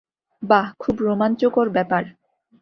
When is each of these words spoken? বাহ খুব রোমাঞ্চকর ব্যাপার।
বাহ 0.43 0.67
খুব 0.79 0.95
রোমাঞ্চকর 1.01 1.67
ব্যাপার। 1.69 2.03